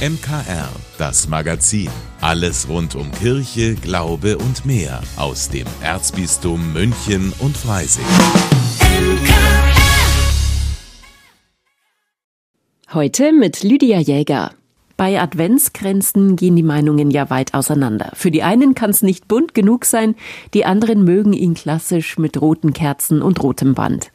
[0.00, 1.90] MKR, das Magazin.
[2.22, 8.06] Alles rund um Kirche, Glaube und mehr aus dem Erzbistum München und Freising.
[12.94, 14.52] Heute mit Lydia Jäger.
[14.96, 18.10] Bei Adventsgrenzen gehen die Meinungen ja weit auseinander.
[18.14, 20.14] Für die einen kann es nicht bunt genug sein,
[20.54, 24.12] die anderen mögen ihn klassisch mit roten Kerzen und rotem Band.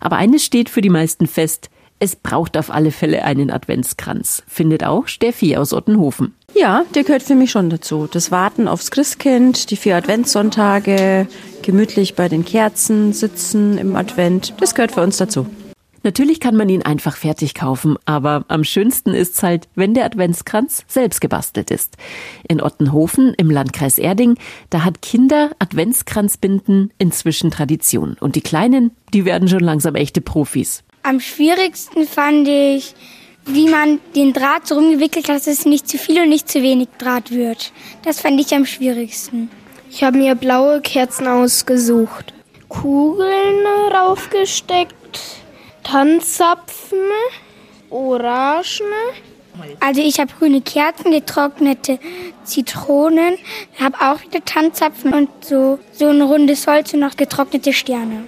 [0.00, 1.68] Aber eines steht für die meisten fest,
[1.98, 6.34] es braucht auf alle Fälle einen Adventskranz, findet auch Steffi aus Ottenhofen.
[6.54, 8.08] Ja, der gehört für mich schon dazu.
[8.10, 11.26] Das Warten aufs Christkind, die vier Adventssonntage,
[11.62, 15.46] gemütlich bei den Kerzen sitzen im Advent, das gehört für uns dazu.
[16.06, 20.84] Natürlich kann man ihn einfach fertig kaufen, aber am schönsten ist's halt, wenn der Adventskranz
[20.86, 21.96] selbst gebastelt ist.
[22.46, 24.36] In Ottenhofen im Landkreis Erding,
[24.70, 30.84] da hat Kinder Adventskranzbinden inzwischen Tradition und die Kleinen, die werden schon langsam echte Profis.
[31.06, 32.92] Am schwierigsten fand ich,
[33.44, 36.62] wie man den Draht so rumgewickelt hat, dass es nicht zu viel und nicht zu
[36.62, 37.70] wenig Draht wird.
[38.02, 39.48] Das fand ich am schwierigsten.
[39.88, 42.34] Ich habe mir blaue Kerzen ausgesucht,
[42.68, 45.20] Kugeln raufgesteckt,
[45.84, 46.98] Tanzapfen,
[47.88, 48.64] Orangen.
[49.78, 52.00] Also ich habe grüne Kerzen, getrocknete
[52.42, 53.38] Zitronen,
[53.78, 58.24] habe auch wieder Tanzapfen und so, so ein rundes Holz und noch getrocknete Sterne.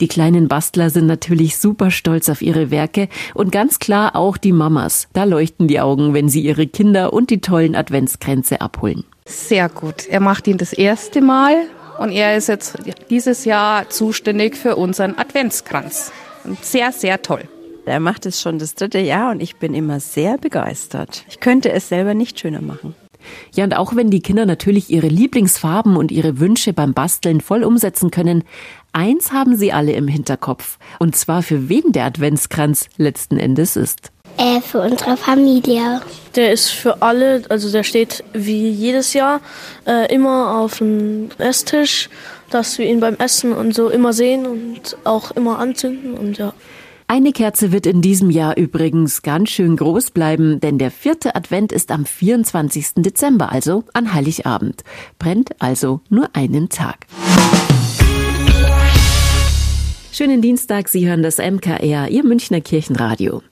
[0.00, 4.52] Die kleinen Bastler sind natürlich super stolz auf ihre Werke und ganz klar auch die
[4.52, 5.08] Mamas.
[5.12, 9.04] Da leuchten die Augen, wenn sie ihre Kinder und die tollen Adventskränze abholen.
[9.24, 10.06] Sehr gut.
[10.08, 11.56] Er macht ihn das erste Mal
[11.98, 12.78] und er ist jetzt
[13.10, 16.12] dieses Jahr zuständig für unseren Adventskranz.
[16.44, 17.42] Und sehr, sehr toll.
[17.84, 21.24] Er macht es schon das dritte Jahr und ich bin immer sehr begeistert.
[21.28, 22.94] Ich könnte es selber nicht schöner machen.
[23.54, 27.64] Ja, und auch wenn die Kinder natürlich ihre Lieblingsfarben und ihre Wünsche beim Basteln voll
[27.64, 28.44] umsetzen können,
[28.92, 30.78] eins haben sie alle im Hinterkopf.
[30.98, 34.12] Und zwar für wen der Adventskranz letzten Endes ist.
[34.38, 36.00] Äh, für unsere Familie.
[36.34, 39.40] Der ist für alle, also der steht wie jedes Jahr
[39.86, 42.08] äh, immer auf dem Esstisch,
[42.50, 46.52] dass wir ihn beim Essen und so immer sehen und auch immer anzünden und ja.
[47.12, 51.70] Eine Kerze wird in diesem Jahr übrigens ganz schön groß bleiben, denn der vierte Advent
[51.70, 53.02] ist am 24.
[53.02, 54.82] Dezember, also an Heiligabend.
[55.18, 57.06] Brennt also nur einen Tag.
[60.10, 63.42] Schönen Dienstag, Sie hören das MKR, Ihr Münchner Kirchenradio.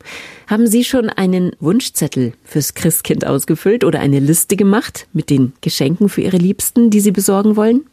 [0.47, 6.09] Haben Sie schon einen Wunschzettel fürs Christkind ausgefüllt oder eine Liste gemacht mit den Geschenken
[6.09, 7.85] für Ihre Liebsten, die Sie besorgen wollen?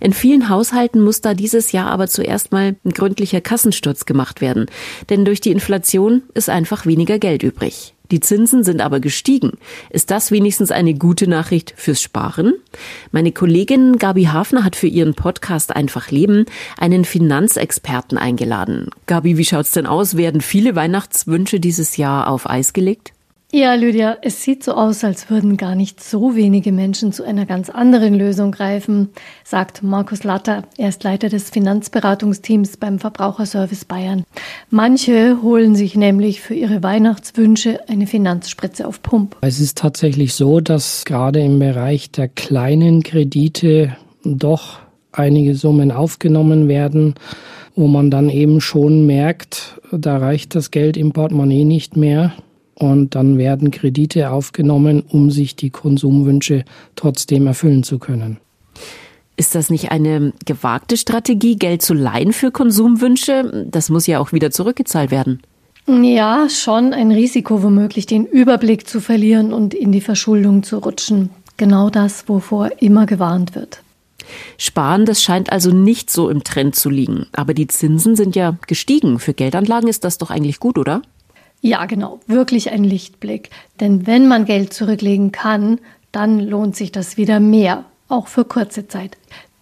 [0.00, 4.66] In vielen Haushalten muss da dieses Jahr aber zuerst mal ein gründlicher Kassensturz gemacht werden,
[5.10, 7.94] denn durch die Inflation ist einfach weniger Geld übrig.
[8.12, 9.52] Die Zinsen sind aber gestiegen.
[9.88, 12.52] Ist das wenigstens eine gute Nachricht fürs Sparen?
[13.10, 16.44] Meine Kollegin Gabi Hafner hat für ihren Podcast Einfach Leben
[16.78, 18.90] einen Finanzexperten eingeladen.
[19.06, 20.18] Gabi, wie schaut's denn aus?
[20.18, 23.14] Werden viele Weihnachtswünsche dieses Jahr auf Eis gelegt?
[23.54, 27.44] Ja, Lydia, es sieht so aus, als würden gar nicht so wenige Menschen zu einer
[27.44, 29.10] ganz anderen Lösung greifen,
[29.44, 30.62] sagt Markus Latter.
[30.78, 34.24] Er ist Leiter des Finanzberatungsteams beim Verbraucherservice Bayern.
[34.70, 39.36] Manche holen sich nämlich für ihre Weihnachtswünsche eine Finanzspritze auf Pump.
[39.42, 44.78] Es ist tatsächlich so, dass gerade im Bereich der kleinen Kredite doch
[45.12, 47.16] einige Summen aufgenommen werden,
[47.76, 52.32] wo man dann eben schon merkt, da reicht das Geld im Portemonnaie nicht mehr
[52.82, 56.64] und dann werden Kredite aufgenommen, um sich die Konsumwünsche
[56.96, 58.38] trotzdem erfüllen zu können.
[59.36, 63.68] Ist das nicht eine gewagte Strategie, Geld zu leihen für Konsumwünsche?
[63.70, 65.40] Das muss ja auch wieder zurückgezahlt werden.
[65.86, 71.30] Ja, schon ein Risiko, womöglich den Überblick zu verlieren und in die Verschuldung zu rutschen.
[71.56, 73.80] Genau das, wovor immer gewarnt wird.
[74.58, 77.26] Sparen, das scheint also nicht so im Trend zu liegen.
[77.32, 79.20] Aber die Zinsen sind ja gestiegen.
[79.20, 81.02] Für Geldanlagen ist das doch eigentlich gut, oder?
[81.64, 83.50] Ja, genau, wirklich ein Lichtblick.
[83.80, 85.78] Denn wenn man Geld zurücklegen kann,
[86.10, 89.16] dann lohnt sich das wieder mehr, auch für kurze Zeit.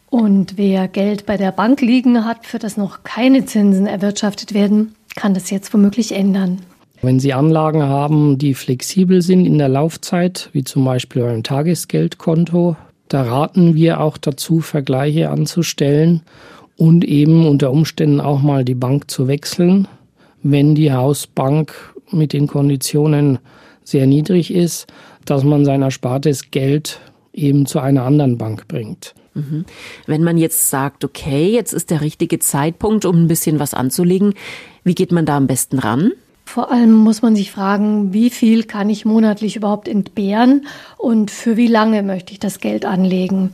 [0.08, 4.94] Und wer Geld bei der Bank liegen hat, für das noch keine Zinsen erwirtschaftet werden,
[5.14, 6.62] kann das jetzt womöglich ändern.
[7.02, 12.76] Wenn Sie Anlagen haben, die flexibel sind in der Laufzeit, wie zum Beispiel beim Tagesgeldkonto,
[13.08, 16.22] da raten wir auch dazu, Vergleiche anzustellen
[16.76, 19.86] und eben unter Umständen auch mal die Bank zu wechseln,
[20.42, 21.74] wenn die Hausbank
[22.12, 23.38] mit den Konditionen
[23.84, 24.86] sehr niedrig ist,
[25.24, 27.00] dass man sein erspartes Geld
[27.32, 29.14] eben zu einer anderen Bank bringt.
[29.34, 29.64] Mhm.
[30.06, 34.34] Wenn man jetzt sagt, okay, jetzt ist der richtige Zeitpunkt, um ein bisschen was anzulegen,
[34.84, 36.12] wie geht man da am besten ran?
[36.44, 40.66] Vor allem muss man sich fragen, wie viel kann ich monatlich überhaupt entbehren
[40.98, 43.52] und für wie lange möchte ich das Geld anlegen.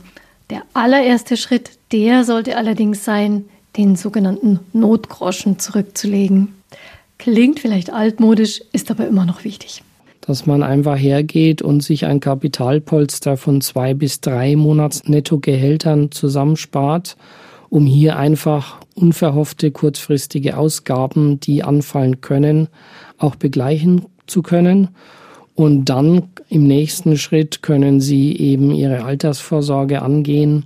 [0.49, 3.45] Der allererste Schritt, der sollte allerdings sein,
[3.75, 6.55] den sogenannten Notgroschen zurückzulegen.
[7.17, 9.83] Klingt vielleicht altmodisch, ist aber immer noch wichtig.
[10.21, 17.15] dass man einfach hergeht und sich ein Kapitalpolster von zwei bis drei Monats Nettogehältern zusammenspart,
[17.69, 22.67] um hier einfach unverhoffte kurzfristige Ausgaben, die anfallen können,
[23.17, 24.89] auch begleichen zu können.
[25.55, 30.65] Und dann im nächsten Schritt können Sie eben Ihre Altersvorsorge angehen.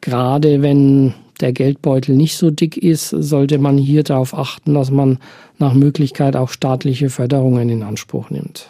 [0.00, 5.18] Gerade wenn der Geldbeutel nicht so dick ist, sollte man hier darauf achten, dass man
[5.58, 8.68] nach Möglichkeit auch staatliche Förderungen in Anspruch nimmt.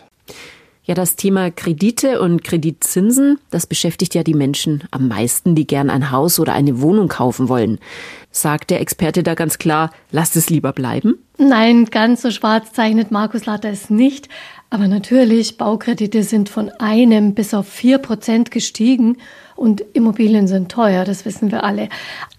[0.86, 5.90] Ja, das Thema Kredite und Kreditzinsen, das beschäftigt ja die Menschen am meisten, die gern
[5.90, 7.80] ein Haus oder eine Wohnung kaufen wollen.
[8.30, 11.18] Sagt der Experte da ganz klar, lasst es lieber bleiben?
[11.38, 14.28] Nein, ganz so schwarz zeichnet Markus Latter es nicht.
[14.70, 19.16] Aber natürlich, Baukredite sind von einem bis auf vier Prozent gestiegen
[19.56, 21.88] und Immobilien sind teuer, das wissen wir alle.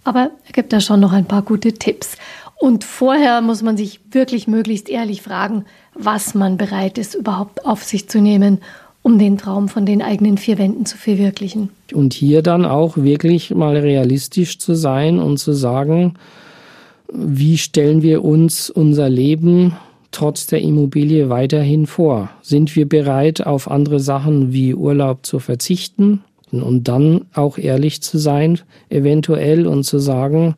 [0.05, 2.15] Aber er gibt da schon noch ein paar gute Tipps.
[2.59, 5.65] Und vorher muss man sich wirklich möglichst ehrlich fragen,
[5.97, 8.59] was man bereit ist, überhaupt auf sich zu nehmen,
[9.01, 11.69] um den Traum von den eigenen vier Wänden zu verwirklichen.
[11.93, 16.15] Und hier dann auch wirklich mal realistisch zu sein und zu sagen,
[17.13, 19.77] wie stellen wir uns unser Leben
[20.11, 22.29] trotz der Immobilie weiterhin vor?
[22.41, 26.23] Sind wir bereit, auf andere Sachen wie Urlaub zu verzichten?
[26.51, 28.59] Und dann auch ehrlich zu sein,
[28.89, 30.55] eventuell, und zu sagen,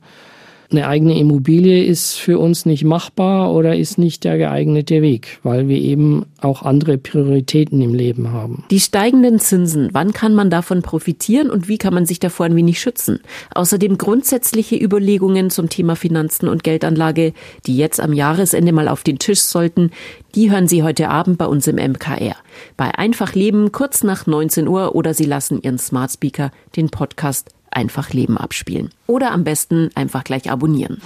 [0.71, 5.67] eine eigene Immobilie ist für uns nicht machbar oder ist nicht der geeignete Weg, weil
[5.67, 8.63] wir eben auch andere Prioritäten im Leben haben.
[8.69, 12.55] Die steigenden Zinsen, wann kann man davon profitieren und wie kann man sich davor ein
[12.55, 13.19] wenig schützen?
[13.55, 17.33] Außerdem grundsätzliche Überlegungen zum Thema Finanzen und Geldanlage,
[17.65, 19.89] die jetzt am Jahresende mal auf den Tisch sollten,
[20.35, 22.35] die hören Sie heute Abend bei uns im MKR.
[22.77, 27.49] Bei Einfach Leben kurz nach 19 Uhr oder Sie lassen Ihren Smart Speaker den Podcast
[27.71, 28.89] einfach Leben abspielen.
[29.07, 31.01] Oder am besten einfach gleich abonnieren.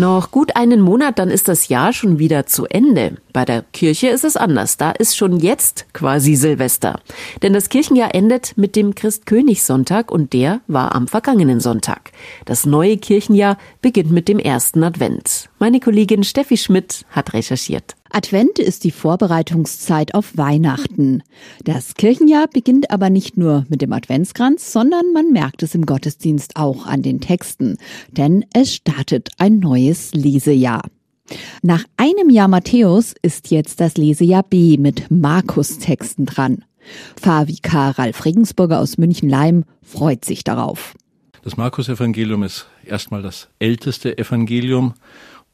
[0.00, 3.16] Noch gut einen Monat, dann ist das Jahr schon wieder zu Ende.
[3.34, 4.78] Bei der Kirche ist es anders.
[4.78, 7.00] Da ist schon jetzt quasi Silvester.
[7.42, 12.12] Denn das Kirchenjahr endet mit dem Christkönigssonntag und der war am vergangenen Sonntag.
[12.46, 15.50] Das neue Kirchenjahr beginnt mit dem ersten Advent.
[15.58, 17.94] Meine Kollegin Steffi Schmidt hat recherchiert.
[18.12, 21.22] Advent ist die Vorbereitungszeit auf Weihnachten.
[21.64, 26.56] Das Kirchenjahr beginnt aber nicht nur mit dem Adventskranz, sondern man merkt es im Gottesdienst
[26.56, 27.76] auch an den Texten,
[28.10, 30.82] denn es startet ein neues Lesejahr.
[31.62, 36.64] Nach einem Jahr Matthäus ist jetzt das Lesejahr B mit Markus-Texten dran.
[37.16, 40.94] Pfarrvikar Ralf Regensburger aus München-Leim freut sich darauf.
[41.42, 44.94] Das Markus-Evangelium ist erstmal das älteste Evangelium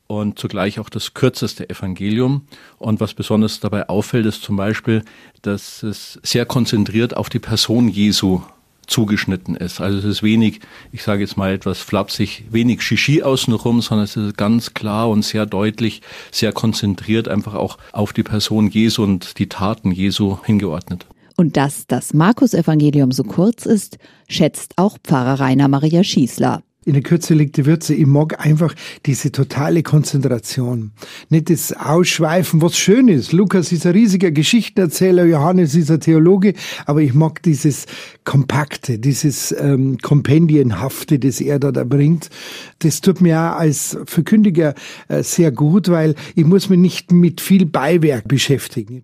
[0.07, 2.43] und zugleich auch das kürzeste Evangelium.
[2.79, 5.03] Und was besonders dabei auffällt, ist zum Beispiel,
[5.43, 8.43] dass es sehr konzentriert auf die Person Jesu
[8.87, 9.81] zugeschnitten ist.
[9.81, 10.61] Also es ist wenig,
[10.93, 15.25] ich sage jetzt mal etwas flapsig, wenig Shishi außenrum, sondern es ist ganz klar und
[15.25, 21.07] sehr deutlich, sehr konzentriert einfach auch auf die Person Jesu und die Taten Jesu hingeordnet.
[21.37, 23.99] Und dass das Markus-Evangelium so kurz ist,
[24.29, 27.95] schätzt auch Pfarrer Rainer Maria Schießler in der Kürze liegt die Würze.
[27.95, 28.73] Ich mag einfach
[29.05, 30.93] diese totale Konzentration.
[31.29, 33.33] Nicht das Ausschweifen, was schön ist.
[33.33, 36.55] Lukas ist ein riesiger Geschichtenerzähler, Johannes ist ein Theologe,
[36.87, 37.87] aber ich mag dieses
[38.25, 42.31] Kompakte, dieses ähm, Kompendienhafte, das er da, da bringt.
[42.79, 44.75] Das tut mir auch als Verkündiger
[45.09, 49.03] äh, sehr gut, weil ich muss mich nicht mit viel Beiwerk beschäftigen.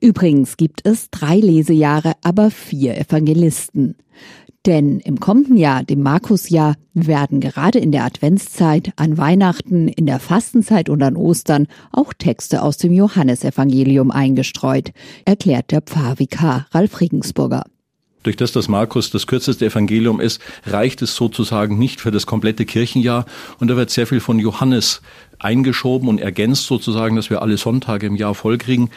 [0.00, 3.94] Übrigens gibt es drei Lesejahre, aber vier Evangelisten.
[4.64, 10.20] Denn im kommenden Jahr, dem Markusjahr, werden gerade in der Adventszeit, an Weihnachten, in der
[10.20, 14.92] Fastenzeit und an Ostern auch Texte aus dem Johannesevangelium eingestreut,
[15.24, 17.64] erklärt der Pfarrvikar Ralf Regensburger.
[18.22, 22.64] Durch das, dass Markus das kürzeste Evangelium ist, reicht es sozusagen nicht für das komplette
[22.64, 23.26] Kirchenjahr.
[23.58, 25.02] Und da wird sehr viel von Johannes
[25.40, 28.90] eingeschoben und ergänzt sozusagen, dass wir alle Sonntage im Jahr vollkriegen.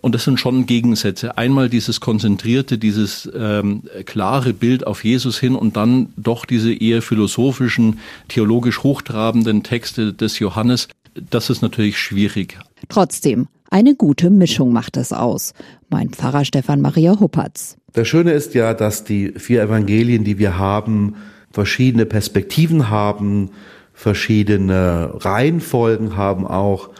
[0.00, 1.36] Und das sind schon Gegensätze.
[1.38, 7.02] Einmal dieses konzentrierte, dieses ähm, klare Bild auf Jesus hin und dann doch diese eher
[7.02, 7.98] philosophischen,
[8.28, 10.88] theologisch hochtrabenden Texte des Johannes.
[11.30, 12.58] Das ist natürlich schwierig.
[12.88, 15.54] Trotzdem, eine gute Mischung macht es aus.
[15.88, 17.76] Mein Pfarrer Stefan Maria Huppertz.
[17.94, 21.16] Das Schöne ist ja, dass die vier Evangelien, die wir haben,
[21.50, 23.50] verschiedene Perspektiven haben,
[23.94, 26.90] verschiedene Reihenfolgen haben auch.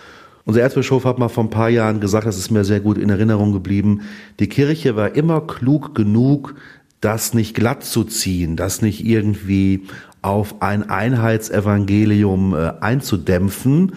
[0.46, 3.10] Unser Erzbischof hat mal vor ein paar Jahren gesagt, das ist mir sehr gut in
[3.10, 4.02] Erinnerung geblieben,
[4.38, 6.54] die Kirche war immer klug genug,
[7.00, 9.82] das nicht glatt zu ziehen, das nicht irgendwie
[10.22, 13.92] auf ein Einheitsevangelium äh, einzudämpfen,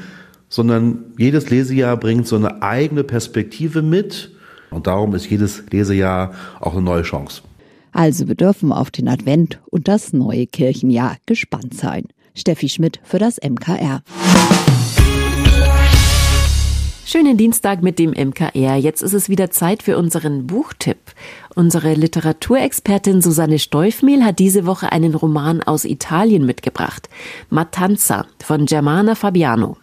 [0.49, 4.31] sondern jedes Lesejahr bringt so eine eigene Perspektive mit
[4.71, 7.43] und darum ist jedes Lesejahr auch eine neue Chance.
[7.91, 12.05] Also wir dürfen auf den Advent und das neue Kirchenjahr gespannt sein.
[12.33, 14.01] Steffi Schmidt für das MKR.
[17.11, 18.75] Schönen Dienstag mit dem MKR.
[18.75, 20.99] Jetzt ist es wieder Zeit für unseren Buchtipp.
[21.55, 27.09] Unsere Literaturexpertin Susanne Steufmehl hat diese Woche einen Roman aus Italien mitgebracht.
[27.49, 29.77] Matanza von Germana Fabiano.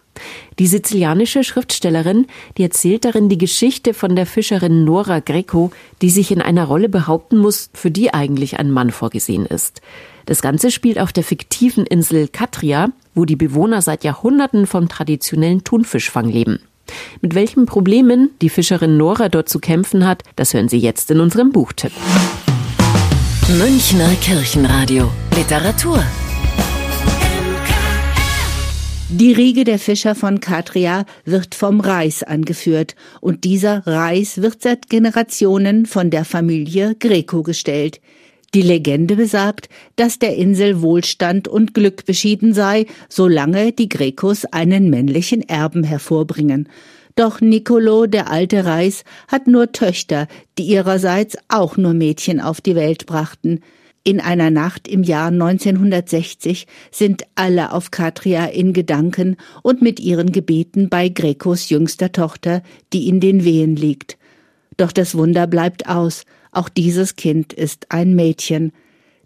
[0.57, 6.31] Die sizilianische Schriftstellerin, die erzählt darin die Geschichte von der Fischerin Nora Greco, die sich
[6.31, 9.81] in einer Rolle behaupten muss, für die eigentlich ein Mann vorgesehen ist.
[10.27, 15.65] Das Ganze spielt auf der fiktiven Insel Katria, wo die Bewohner seit Jahrhunderten vom traditionellen
[15.65, 16.59] Thunfischfang leben.
[17.21, 21.19] Mit welchen Problemen die Fischerin Nora dort zu kämpfen hat, das hören Sie jetzt in
[21.19, 21.91] unserem Buchtipp.
[23.59, 26.03] Münchner Kirchenradio Literatur
[29.09, 34.89] die Riege der Fischer von Katria wird vom Reis angeführt und dieser Reis wird seit
[34.89, 38.01] Generationen von der Familie Greco gestellt.
[38.53, 44.89] Die Legende besagt, dass der Insel Wohlstand und Glück beschieden sei, solange die Grecos einen
[44.89, 46.69] männlichen Erben hervorbringen.
[47.15, 50.27] Doch Nicolo, der alte Reis, hat nur Töchter,
[50.57, 53.61] die ihrerseits auch nur Mädchen auf die Welt brachten.
[54.03, 60.31] In einer Nacht im Jahr 1960 sind alle auf Katria in Gedanken und mit ihren
[60.31, 62.61] Gebeten bei Grecos jüngster Tochter,
[62.93, 64.17] die in den Wehen liegt.
[64.77, 66.23] Doch das Wunder bleibt aus.
[66.57, 68.71] Auch dieses Kind ist ein Mädchen.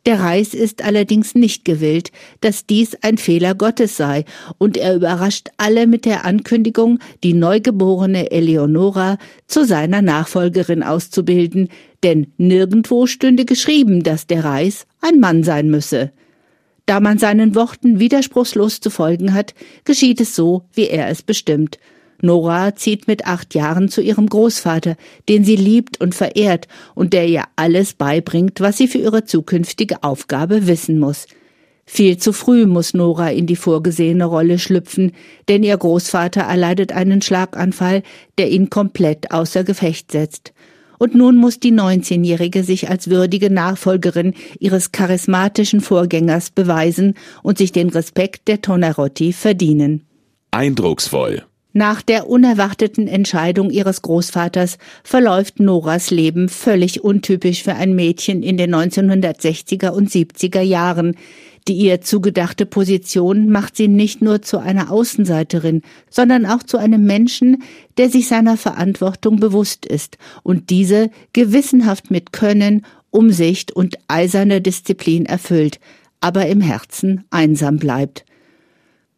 [0.05, 2.11] Der Reis ist allerdings nicht gewillt,
[2.41, 4.25] dass dies ein Fehler Gottes sei,
[4.57, 11.69] und er überrascht alle mit der Ankündigung, die neugeborene Eleonora zu seiner Nachfolgerin auszubilden,
[12.03, 16.11] denn nirgendwo stünde geschrieben, dass der Reis ein Mann sein müsse.
[16.85, 19.53] Da man seinen Worten widerspruchslos zu folgen hat,
[19.85, 21.79] geschieht es so, wie er es bestimmt,
[22.21, 24.95] Nora zieht mit acht Jahren zu ihrem Großvater,
[25.29, 30.03] den sie liebt und verehrt und der ihr alles beibringt, was sie für ihre zukünftige
[30.03, 31.27] Aufgabe wissen muss.
[31.85, 35.11] Viel zu früh muss Nora in die vorgesehene Rolle schlüpfen,
[35.49, 38.03] denn ihr Großvater erleidet einen Schlaganfall,
[38.37, 40.53] der ihn komplett außer Gefecht setzt.
[40.99, 47.71] Und nun muss die 19-Jährige sich als würdige Nachfolgerin ihres charismatischen Vorgängers beweisen und sich
[47.71, 50.05] den Respekt der Tonarotti verdienen.
[50.51, 51.43] Eindrucksvoll.
[51.73, 58.57] Nach der unerwarteten Entscheidung ihres Großvaters verläuft Noras Leben völlig untypisch für ein Mädchen in
[58.57, 61.15] den 1960er und 70er Jahren.
[61.67, 67.05] Die ihr zugedachte Position macht sie nicht nur zu einer Außenseiterin, sondern auch zu einem
[67.05, 67.63] Menschen,
[67.97, 75.25] der sich seiner Verantwortung bewusst ist und diese gewissenhaft mit Können, Umsicht und eiserner Disziplin
[75.25, 75.79] erfüllt,
[76.19, 78.25] aber im Herzen einsam bleibt.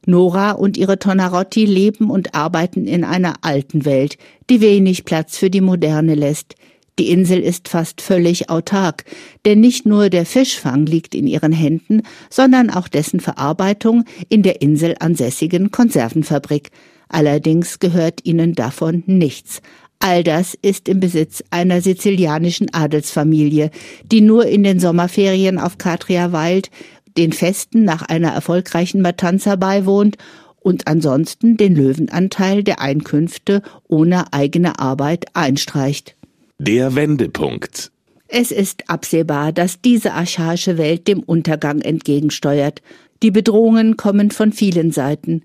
[0.07, 4.17] Nora und ihre Tonarotti leben und arbeiten in einer alten Welt,
[4.49, 6.55] die wenig Platz für die Moderne lässt.
[6.99, 9.05] Die Insel ist fast völlig autark,
[9.45, 14.61] denn nicht nur der Fischfang liegt in ihren Händen, sondern auch dessen Verarbeitung in der
[14.61, 16.69] Insel ansässigen Konservenfabrik.
[17.09, 19.61] Allerdings gehört ihnen davon nichts.
[19.99, 23.71] All das ist im Besitz einer sizilianischen Adelsfamilie,
[24.03, 26.69] die nur in den Sommerferien auf Katria weilt,
[27.17, 30.17] den Festen nach einer erfolgreichen Matanza beiwohnt
[30.59, 36.15] und ansonsten den Löwenanteil der Einkünfte ohne eigene Arbeit einstreicht.
[36.57, 37.91] Der Wendepunkt.
[38.27, 42.81] Es ist absehbar, dass diese archaische Welt dem Untergang entgegensteuert.
[43.21, 45.43] Die Bedrohungen kommen von vielen Seiten.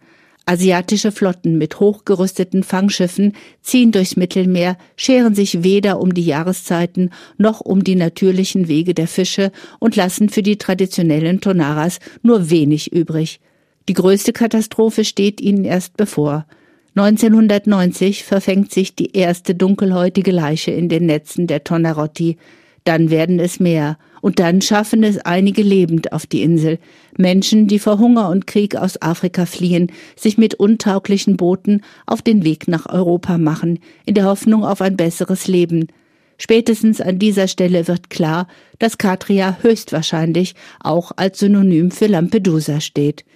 [0.49, 7.61] Asiatische Flotten mit hochgerüsteten Fangschiffen ziehen durchs Mittelmeer, scheren sich weder um die Jahreszeiten noch
[7.61, 13.40] um die natürlichen Wege der Fische und lassen für die traditionellen Tonaras nur wenig übrig.
[13.90, 16.47] Die größte Katastrophe steht ihnen erst bevor.
[16.97, 22.38] 1990 verfängt sich die erste dunkelhäutige Leiche in den Netzen der Tonarotti.
[22.88, 23.99] Dann werden es mehr.
[24.23, 26.78] Und dann schaffen es einige lebend auf die Insel.
[27.18, 32.47] Menschen, die vor Hunger und Krieg aus Afrika fliehen, sich mit untauglichen Booten auf den
[32.47, 35.88] Weg nach Europa machen, in der Hoffnung auf ein besseres Leben.
[36.38, 43.26] Spätestens an dieser Stelle wird klar, dass Katria höchstwahrscheinlich auch als Synonym für Lampedusa steht.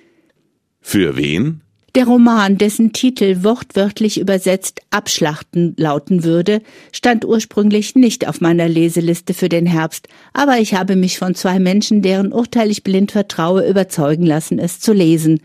[0.80, 1.60] Für wen?
[1.94, 9.34] Der Roman, dessen Titel wortwörtlich übersetzt Abschlachten lauten würde, stand ursprünglich nicht auf meiner Leseliste
[9.34, 13.68] für den Herbst, aber ich habe mich von zwei Menschen, deren Urteil ich blind vertraue,
[13.68, 15.40] überzeugen lassen, es zu lesen.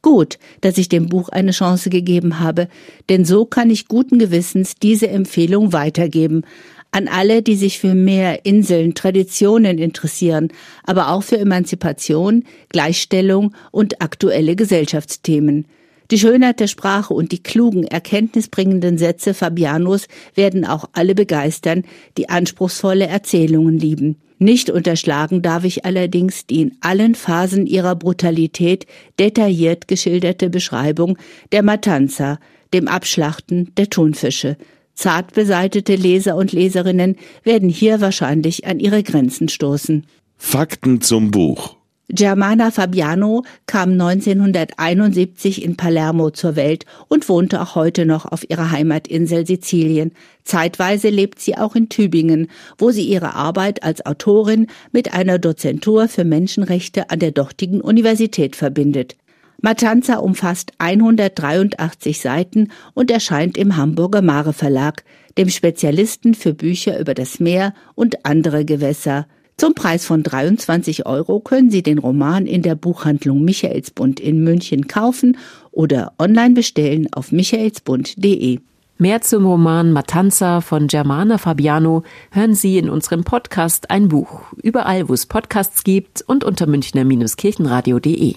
[0.00, 2.68] Gut, dass ich dem Buch eine Chance gegeben habe,
[3.10, 6.44] denn so kann ich guten Gewissens diese Empfehlung weitergeben
[6.92, 10.48] an alle, die sich für mehr Inseln, Traditionen interessieren,
[10.82, 15.66] aber auch für Emanzipation, Gleichstellung und aktuelle Gesellschaftsthemen.
[16.10, 21.84] Die Schönheit der Sprache und die klugen, erkenntnisbringenden Sätze Fabianos werden auch alle begeistern,
[22.16, 24.16] die anspruchsvolle Erzählungen lieben.
[24.38, 28.86] Nicht unterschlagen darf ich allerdings die in allen Phasen ihrer Brutalität
[29.18, 31.16] detailliert geschilderte Beschreibung
[31.52, 32.38] der Matanza,
[32.72, 34.56] dem Abschlachten der Thunfische.
[34.94, 40.06] Zart beseitete Leser und Leserinnen werden hier wahrscheinlich an ihre Grenzen stoßen.
[40.36, 41.79] Fakten zum Buch.
[42.12, 48.72] Germana Fabiano kam 1971 in Palermo zur Welt und wohnte auch heute noch auf ihrer
[48.72, 50.12] Heimatinsel Sizilien.
[50.42, 52.48] Zeitweise lebt sie auch in Tübingen,
[52.78, 58.56] wo sie ihre Arbeit als Autorin mit einer Dozentur für Menschenrechte an der dortigen Universität
[58.56, 59.16] verbindet.
[59.62, 65.04] Matanza umfasst 183 Seiten und erscheint im Hamburger Mare Verlag,
[65.38, 69.26] dem Spezialisten für Bücher über das Meer und andere Gewässer.
[69.60, 74.88] Zum Preis von 23 Euro können Sie den Roman in der Buchhandlung Michaelsbund in München
[74.88, 75.36] kaufen
[75.70, 78.60] oder online bestellen auf michaelsbund.de.
[78.96, 85.10] Mehr zum Roman Matanza von Germana Fabiano hören Sie in unserem Podcast Ein Buch, überall
[85.10, 88.36] wo es Podcasts gibt und unter münchner-kirchenradio.de.